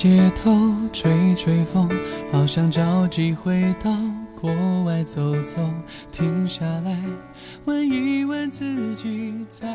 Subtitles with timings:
[0.00, 0.52] 街头
[0.92, 1.90] 吹吹风，
[2.30, 3.90] 好想找机会到
[4.40, 4.48] 国
[4.84, 5.58] 外走走，
[6.12, 6.96] 停下来
[7.64, 9.66] 问一问自己在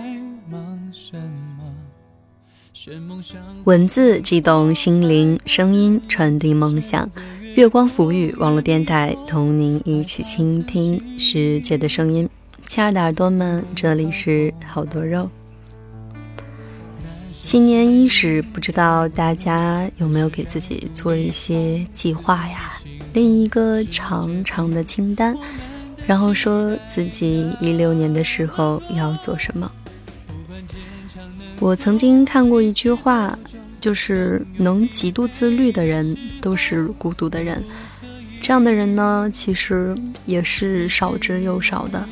[0.49, 1.17] 忙什
[1.57, 1.66] 么。
[3.66, 7.09] 文字激动心灵，声音传递梦想。
[7.55, 12.30] 月光浮语网络电台，同您一起倾听世界的声音。
[12.66, 15.30] 亲爱的耳朵们，这里是好多肉。
[17.43, 22.79] 新年伊始，不知道大家有没有给自己做一些计划呀？
[23.11, 25.35] 列一个长长的清单，
[26.07, 29.69] 然后说自己一六年的时候要做什么。
[31.59, 33.38] 我曾经看过一句话，
[33.81, 37.61] 就是能极度自律的人都是孤独的人。
[38.41, 39.94] 这样的人呢，其实
[40.25, 42.08] 也是少之又少的。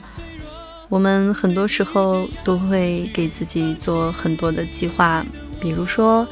[0.91, 5.25] 我们很多时候都会给自己做很多的计划，
[5.61, 6.27] 比如说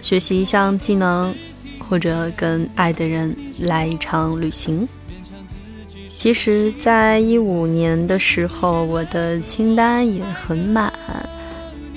[0.00, 1.34] 学习一项技能，
[1.80, 4.88] 或者跟爱的人来一场旅行。
[6.16, 10.92] 其实，在一五年的时候，我的清单也很满。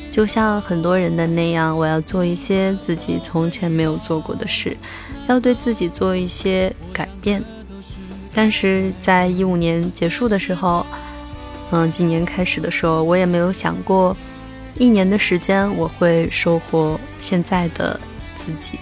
[0.10, 4.76] 就像很多人的那样，我要做一些自己从前没有做过的事，
[5.28, 7.44] 要对自己做一些改变。
[8.34, 10.84] 但是在一五年结束的时候，
[11.72, 14.16] 嗯，今年开始的时候，我也没有想过，
[14.78, 18.00] 一年的时间我会收获现在的
[18.36, 18.80] 自己。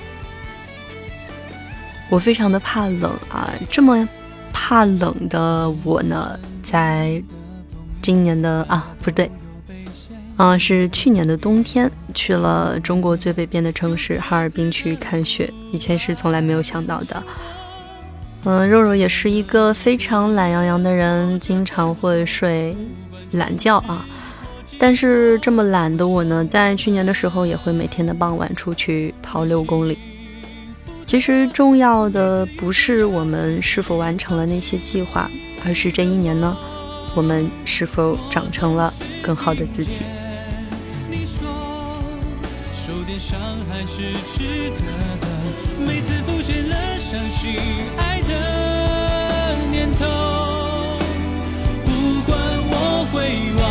[2.09, 4.07] 我非常的怕冷啊，这么
[4.51, 7.21] 怕冷的我呢，在
[8.01, 9.31] 今年的啊，不对。
[10.35, 17.23] 啊，是去年的冬天去了中国最北边的城市哈尔滨去看雪，以前是从来没有想到的。
[18.45, 22.75] 嗯，肉肉也是一个非常懒洋洋的人，经常会睡
[23.31, 24.05] 懒觉啊。
[24.77, 29.97] 但是这么懒的我呢，在去年的时候也会每天的傍晚出去跑六公里。
[31.05, 35.29] 其实重要的不是我们是否完成了那些计划，
[35.65, 36.57] 而是这一年呢，
[37.15, 39.99] 我们是否长成了更好的自己。
[41.09, 41.47] 你说，
[42.73, 43.39] 受点伤
[43.69, 44.01] 还是
[44.33, 45.22] 值得，
[45.77, 47.55] 每次浮现了相信
[47.97, 48.31] 爱的
[49.71, 50.05] 念头。
[51.85, 51.89] 不
[52.25, 52.31] 管
[52.69, 53.15] 我会
[53.59, 53.61] 往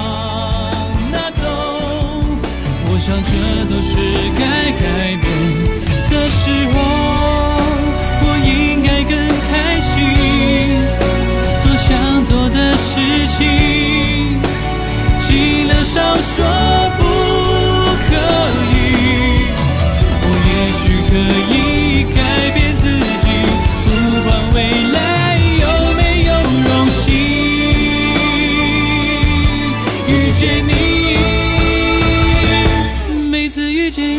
[1.10, 1.42] 哪走，
[2.88, 3.30] 我想这
[3.68, 3.90] 都是
[4.38, 5.24] 该改变
[6.10, 6.40] 的时
[6.74, 6.91] 候。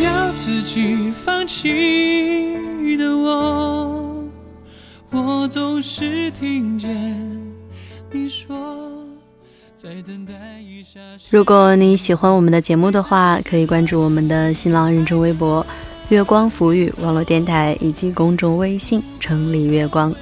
[0.04, 4.22] 要自己放弃的我，
[5.10, 6.90] 我总是听见
[8.12, 8.54] 你说。
[11.30, 15.64] 如果你喜欢我们的节目的话，可以关注我们的新浪认证微博。
[16.10, 20.14] 月光浮语网络电台以及公众微信“城里月光”。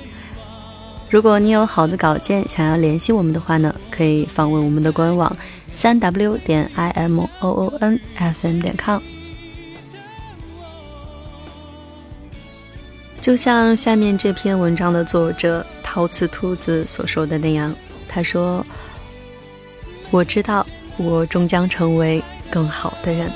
[1.10, 5.34] 如果你有好的稿件想要联系我们的话呢，可以访问我们的官网：
[5.72, 9.00] 三 w 点 i m o o n f m 点 com。
[13.22, 17.72] 就像下面这篇文章的作者陶瓷兔子所说的那样，
[18.09, 18.66] 他说
[20.10, 20.66] ：“我知道，
[20.97, 23.31] 我终将成为更好的人。”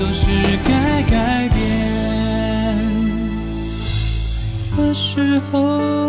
[0.00, 0.26] 都是
[0.64, 1.58] 该改变
[4.76, 6.01] 的时候。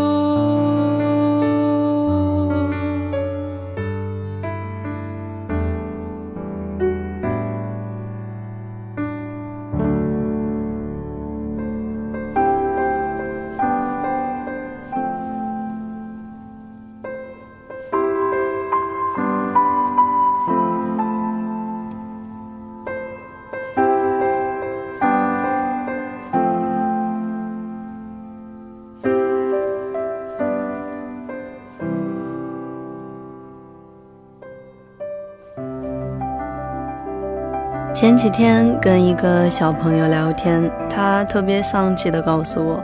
[38.03, 42.83] 前几天跟一个小朋友聊天，他特别丧气的告诉我，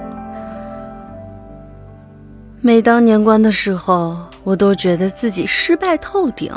[2.61, 6.53] 每当年关的时候，我都觉得自己失败透顶，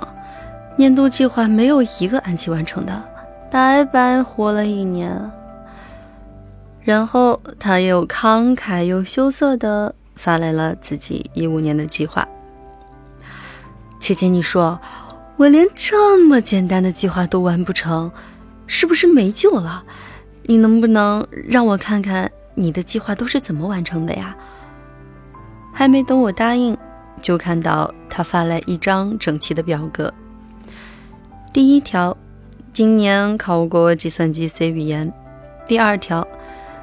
[0.76, 3.02] 年度计划没有一个按期完成的，
[3.50, 5.20] 白白活了一年。
[6.82, 12.24] 然后他又慷慨又羞涩的发来了自己一五年的计划。
[13.98, 14.78] 姐姐，你说
[15.36, 18.12] 我连这么简单的计划都完不成，
[18.66, 19.84] 是不是没救了？
[20.44, 24.36] 你能不能让我看看你的计划都是怎么完成的呀？
[25.72, 26.76] 还没等我答应，
[27.20, 30.12] 就看到他发来一张整齐的表格。
[31.52, 32.16] 第一条，
[32.72, 35.12] 今年考过计算机 C 语言。
[35.66, 36.26] 第二条，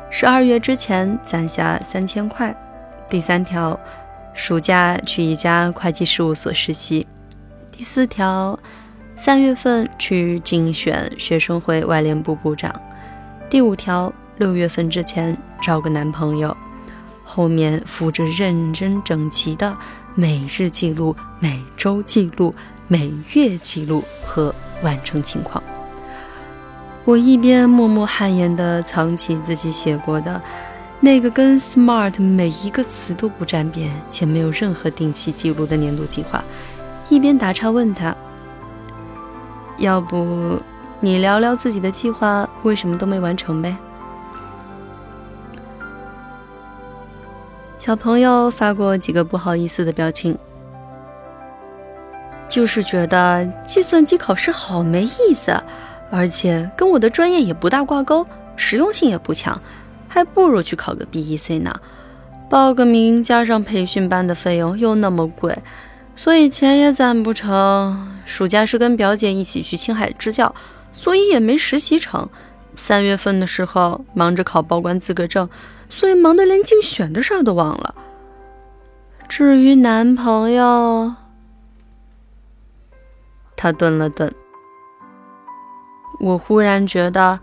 [0.10, 2.56] 十二月之前攒下三千块。
[3.08, 3.80] 第三条。
[4.36, 7.06] 暑假去一家会计事务所实习。
[7.74, 8.58] 第四条，
[9.20, 12.74] 三月份去竞选学生会外联部部长。
[13.50, 16.56] 第五条，六月份之前找个男朋友。
[17.26, 19.78] 后面附着认真整齐的
[20.16, 22.56] 每日记录、每周记录、
[22.88, 25.62] 每月记录和完成情况。
[27.04, 30.42] 我一边默默汗颜地藏起自己写过的。
[31.02, 36.42] 那个跟 SMART 每一个词都不沾边且没有任何定期记录的年度计划，
[37.10, 38.16] 一边打岔问他
[39.80, 40.60] ：“要不
[41.00, 43.76] 你聊聊自己的计划为什么都没完成呗？”
[47.80, 50.38] 小朋友发过几个不好意思的表情，
[52.48, 55.58] 就是觉得计算机考试好没意思，
[56.12, 58.28] 而且跟我的专业也不大挂钩，
[58.58, 59.60] 实用性也不强。
[60.12, 61.74] 还不如去考个 BEC 呢，
[62.50, 65.58] 报个名加上培训班的费用又那么贵，
[66.20, 68.20] 所以钱也攒不成。
[68.26, 70.54] 暑假是跟表姐一起去青海支教，
[70.92, 72.30] 所以也没实习成。
[72.76, 75.50] 三月份的时候忙着考报关资格证，
[75.88, 77.96] 所以忙得连竞选的事儿都忘了。
[79.30, 81.16] 至于男朋友，
[83.56, 84.30] 他顿了顿，
[86.20, 87.40] 我忽然觉得。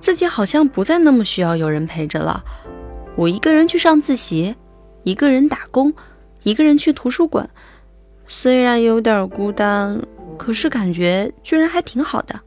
[0.00, 2.44] 自己好像不再那么需要有人陪着了。
[3.16, 4.54] 我一个人去上自习，
[5.02, 5.92] 一个人打工，
[6.44, 7.50] 一个人去图书馆。
[8.30, 10.00] 虽然有点孤单，
[10.36, 12.38] 可是感觉居然还挺好的。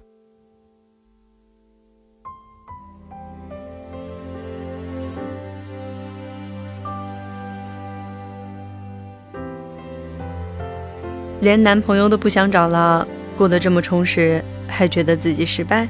[11.42, 13.06] 连男朋友都不想找了，
[13.36, 15.90] 过得这么充实，还觉得自己失败？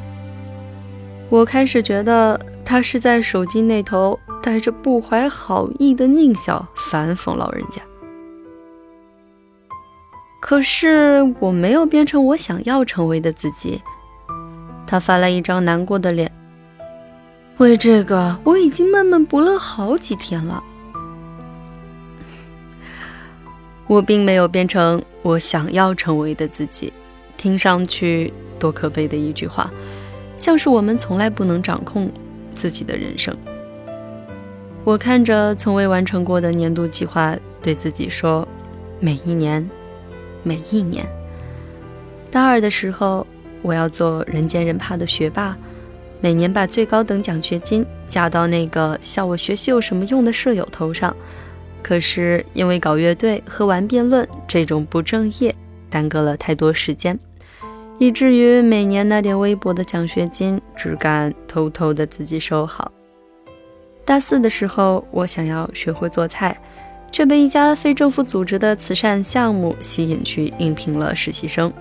[1.30, 7.82] 我开始觉得他是在手机那头带着不怀好意的狞笑反讽老人家，
[10.52, 13.82] 可是我没有变成我想要成为的自己。
[14.86, 16.30] 他发来一张难过的脸，
[17.56, 20.62] 为这个我已经闷闷不乐好几天了。
[23.88, 26.92] 我并没有变成我想要成为的自己，
[27.38, 29.72] 听上去多可悲的一句话。
[30.36, 32.12] 像是我们从来不能掌控
[32.54, 33.34] 自己的人生。
[34.84, 38.46] 我看着从未完成过的年度计划，对自己说：
[39.00, 39.66] 每一年，
[40.44, 41.06] 每一年。
[42.30, 43.26] 大二的时候，
[43.62, 45.58] 我要做人见人怕的学霸，
[46.20, 51.16] 每年把最高等奖学金加到那个笑我学习有什么用的舍友头上。
[51.84, 55.54] 可是因为搞乐队和玩辩论这种不正业，
[55.90, 57.20] 耽搁了太多时间。
[57.98, 62.92] 以至于每年那点微薄的奖学金，只敢偷偷的自己收好。
[64.04, 66.60] 大四的时候，我想要学会做菜，
[67.12, 71.72] 却被一家非政府组织的慈善项目吸引去应聘了实习生，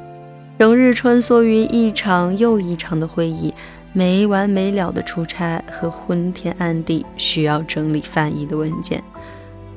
[0.59, 3.55] 整日穿梭于一场又一场的会议，
[3.93, 9.03] 没完没了的出差和昏天暗地需要整理翻译的文件。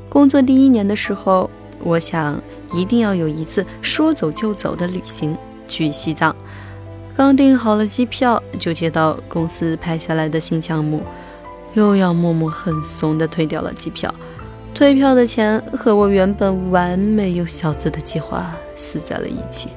[0.10, 1.50] 工作第一年的时候，
[1.83, 2.41] 我想
[2.74, 5.38] 一定要有一次说走就走的旅行。
[5.65, 6.36] 去西藏，
[7.15, 11.01] 刚订好了机票，就接到公司派下来的新项目，
[11.74, 14.13] 又要默默很怂的退掉了机票。
[14.74, 19.70] 退票的钱和我原本完美又小资的计划死在了一起。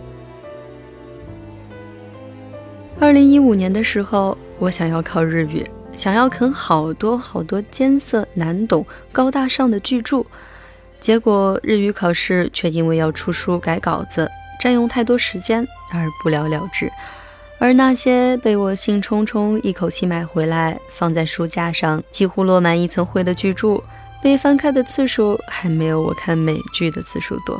[2.99, 10.25] 二零一五年的时候，我想要考日语，想要啃好多好多艰涩难懂、高大上的巨著，
[10.99, 14.29] 结果日语考试却因为要出书改稿子。
[14.59, 16.91] 占用太多时间而不了了之，
[17.59, 23.81] 而那些被我兴冲冲一口气买回来放在书架上，几乎落满一层灰的巨著，
[24.26, 27.56] 被翻开的次数还没有我看美剧的次数多。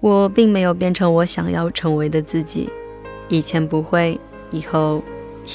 [0.00, 2.68] 我并没有变成我想要成为的自己，
[3.28, 4.18] 以前不会，
[4.50, 5.00] 以后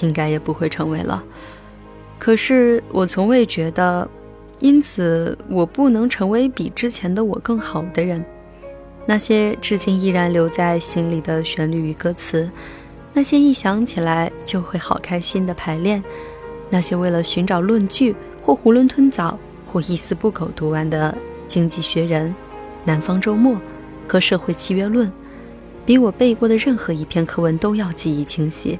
[0.01, 1.21] 应该也不会成为了。
[2.17, 4.09] 可是我从未觉得。
[4.59, 8.23] 因此，我不能成为比之前的我更好的人。
[9.05, 12.49] 那些至今依然留在心里的旋律与歌词，
[13.13, 16.03] 那些一想起来就会好开心的排练，
[16.69, 21.15] 那些为了寻找论据或囫囵吞枣，或一丝不苟读完的
[21.47, 22.29] 《经济学人》
[22.83, 23.55] 《南方周末》
[24.07, 25.07] 和《社会契约论》，
[25.85, 28.79] 比我背过的任何一篇课文都要记忆清晰。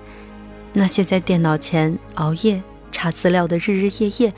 [0.74, 2.62] 那些在电脑前熬夜
[2.92, 4.34] 查资料的日日夜夜，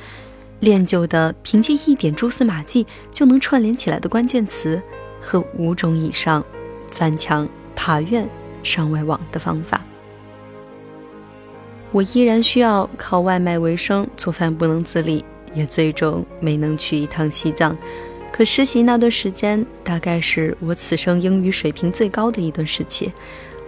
[0.59, 4.81] 练就的凭借一点蛛丝马迹就能串联起来的关键词，
[5.21, 6.43] 和五种以上
[6.91, 8.27] 翻墙爬院
[8.63, 9.84] 上外网的方法，
[11.95, 15.23] 我依然需要靠外卖为生，做饭不能自理，
[15.53, 17.73] 也最终没能去一趟西藏。
[18.33, 23.13] 可实习那段时间，大概是我此生英语水平最高的一段时期。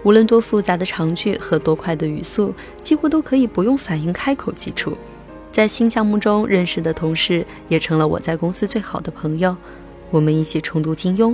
[0.03, 4.97] 无论多复杂的长句和多快的语速，几乎都可以不用反应开口即出。
[5.49, 9.55] 在新项目中认识的同事，也成了我在公司最好的朋友。
[10.11, 11.33] 我们一起重读金庸，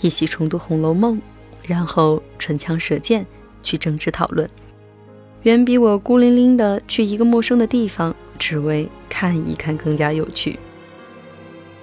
[0.00, 1.16] 一起重读《红楼梦》，
[1.62, 3.24] 然后唇枪舌剑
[3.62, 4.50] 去争执讨论，
[5.44, 10.58] 远比我孤零零的去一个陌生的地方，只为看一看更加有趣。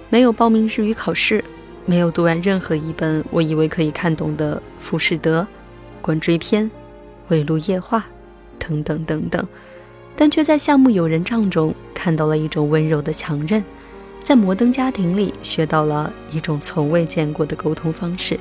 [0.10, 1.46] 没有报名日语考试，
[1.86, 5.42] 没有读完任何一本我以为可以看懂的《浮士德》。
[6.02, 6.70] 观追篇、
[7.28, 8.04] 围炉夜话
[8.58, 9.48] 等等等等，
[10.16, 13.64] 但却在项目友人帐中看到了一种温柔的强韧，
[14.24, 18.40] 在摩登家庭里学到了一种从未见过的沟通方式，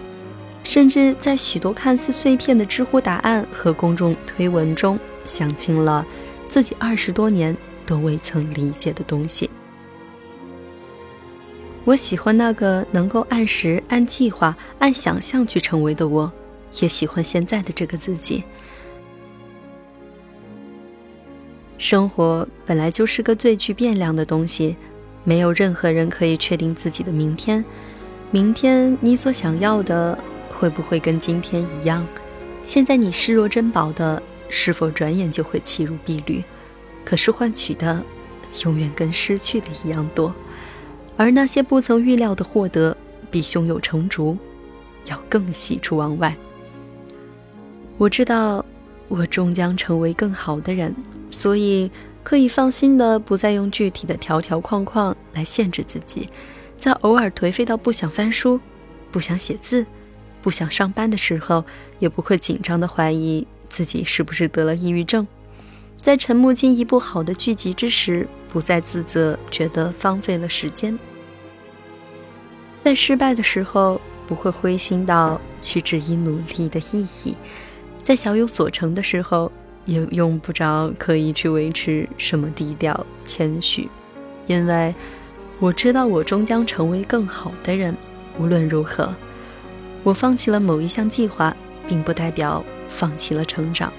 [0.64, 4.98] 甚至在许多看似碎片的知乎答案和公众推文中
[5.30, 6.04] 想清了
[6.48, 7.56] 自己二十多年
[7.86, 9.48] 都未曾理解的东西。
[11.84, 16.30] 我喜欢那个能够按时、按计划、按想象去成为的我。
[16.80, 18.44] 也喜欢现在的这个自己。
[21.78, 24.76] 生活本来就是个最具变量的东西，
[25.24, 27.64] 没有任何人可以确定自己的明天。
[28.30, 30.16] 明天你所想要的
[30.52, 32.06] 会不会跟今天一样？
[32.62, 36.44] 现在你视若珍宝的，是否转眼就会弃如敝履？
[37.04, 38.04] 可是换取的，
[38.64, 40.34] 永远跟失去的一样多。
[41.16, 42.96] 而那些不曾预料的获得，
[43.30, 44.36] 比胸有成竹
[45.06, 46.36] 要更喜出望外。
[47.96, 48.64] 我知道，
[49.08, 50.94] 我终将成为更好的人，
[51.30, 51.90] 所以
[52.22, 56.28] 可以放心的不再用具体的条条框框来限制自己。
[56.78, 58.58] 在偶尔颓废到不想翻书、
[59.10, 59.84] 不想写字、
[60.40, 61.62] 不想上班的时候，
[61.98, 65.26] 也不会紧张的怀疑自己是不是得了抑郁症。
[65.96, 70.98] 在沉默进一部好的剧集之时，不再自责，觉得荒废了时间。
[72.82, 77.36] 在失败的时候，不会灰心到去质疑努力的意义。
[78.02, 79.52] 在小有所成的时候，
[79.84, 83.88] 也用不着刻意去维持什么低调谦虚，
[84.46, 84.94] 因为
[85.58, 87.94] 我知道我终将成为更好的人。
[88.38, 89.14] 无论如何，
[90.02, 91.54] 我放弃了某一项计划，
[91.86, 93.90] 并不代表放弃了成长。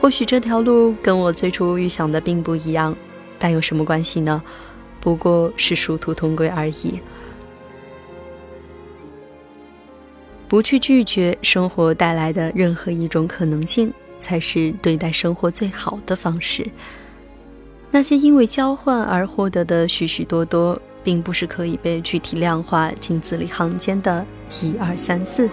[0.00, 2.94] 或许这条路跟我最初预想的并不一样，
[3.38, 4.40] 但有什么关系呢？
[5.00, 7.00] 不过是殊途同归而已。
[10.46, 16.66] 不去拒绝生活带来的任何一种可能性，才是对待生活最好的方式。
[17.90, 24.24] 那些因为交换而获得的许许多多，并不是可以被具体量化进字里行间的
[24.62, 25.50] 一二三四，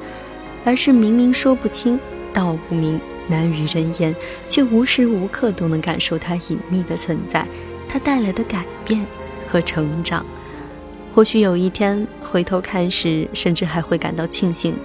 [0.63, 1.99] 而是明明说不清
[2.35, 4.13] 道不明、难于人言，
[4.45, 7.47] 却无时无刻都能感受它隐秘的存在，
[7.87, 9.03] 它带来的改变
[9.47, 10.23] 和成长。
[11.13, 14.75] 或许有一天回头看时，甚至还会感到庆幸，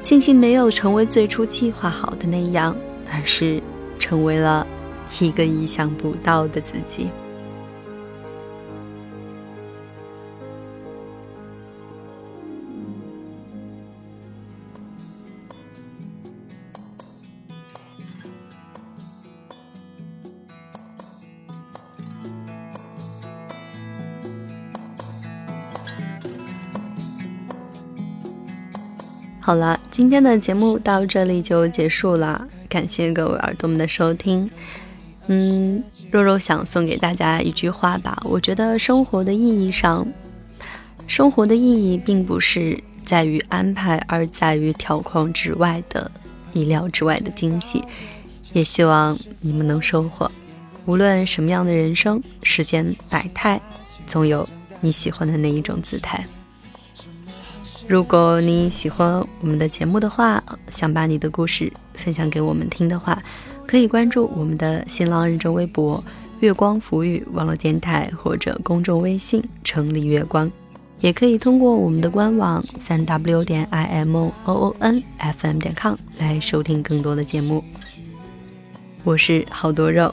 [0.00, 2.74] 庆幸没有成为最初计划好的那样，
[3.12, 3.62] 而是
[3.98, 4.66] 成为了
[5.20, 7.10] 一个意想不到的自己。
[29.46, 34.50] 好了，今天的节目到这里就结束了，感谢各位耳朵们的收听。
[35.28, 40.04] 嗯，肉肉想送给大家一句话吧，我觉得生活的意义上，
[41.06, 46.10] 生活的意义并不是在于安排，而在于条框之外的
[46.52, 47.84] 意料之外的惊喜。
[48.52, 50.28] 也希望你们能收获，
[50.86, 53.60] 无论什么样的人生，世间百态，
[54.08, 54.44] 总有
[54.80, 56.26] 你喜欢的那一种姿态。
[57.88, 63.22] 如果你喜欢我们的节目的话，想把你的故事分享给我们听的话，
[63.64, 66.02] 可以关注我们的新浪认证微博
[66.40, 70.50] “月光浮语网络电台”或者公众微信“城里月光”，
[70.98, 77.62] 也可以通过我们的官网三 w 点 i m o o n f m 点 com 来收听更多的节目。
[79.04, 80.12] 我是好多肉。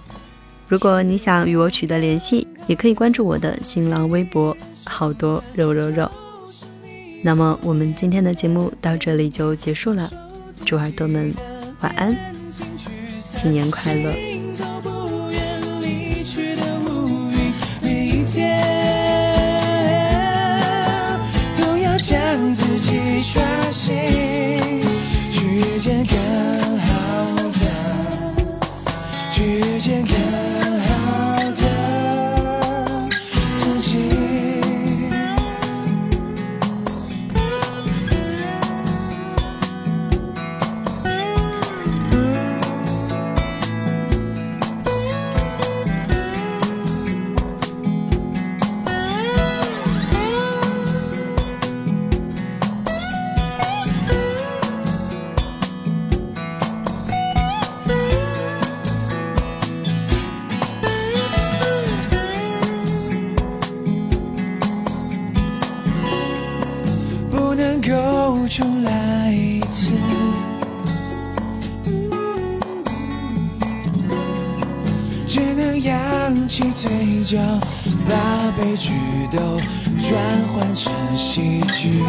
[0.68, 6.08] 如果你想与我取得联系，也可以关注我的新浪微博“好多肉肉肉”。
[7.26, 10.12] 那么我们今天的节目到这里就结束了，
[10.66, 11.34] 祝耳朵们
[11.80, 12.14] 晚安，
[13.22, 14.33] 新年快乐！
[68.56, 69.90] 重来一次，
[75.26, 77.40] 只能扬起嘴角，
[78.08, 78.92] 把悲剧
[79.32, 79.40] 都
[80.00, 80.16] 转
[80.54, 82.04] 换成喜剧，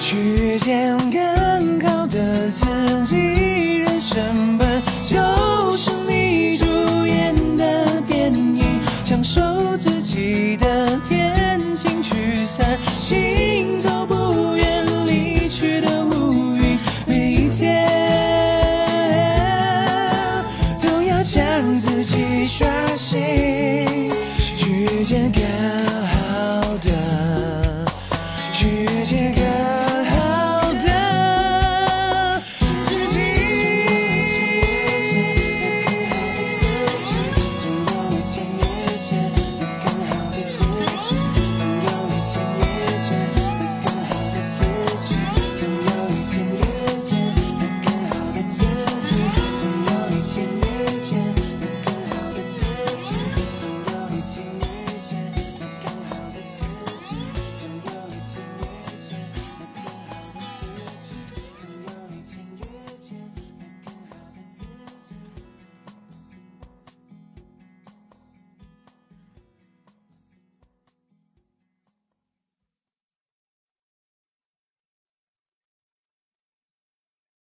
[0.00, 1.37] 去见更。